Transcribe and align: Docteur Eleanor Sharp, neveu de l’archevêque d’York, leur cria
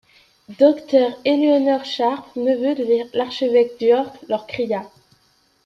Docteur 0.57 1.11
Eleanor 1.25 1.85
Sharp, 1.85 2.35
neveu 2.35 2.73
de 2.73 2.83
l’archevêque 3.15 3.77
d’York, 3.77 4.15
leur 4.29 4.47
cria 4.47 4.81